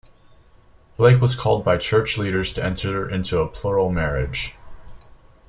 [0.95, 4.55] Flake was called by Church leaders to enter into a plural marriage.